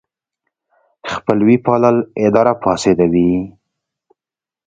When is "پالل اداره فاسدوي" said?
1.65-3.31